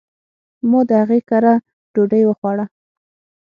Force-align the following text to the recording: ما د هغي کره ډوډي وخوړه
ما 0.69 0.79
د 0.89 0.91
هغي 1.01 1.19
کره 1.29 1.53
ډوډي 1.93 2.21
وخوړه 2.25 2.65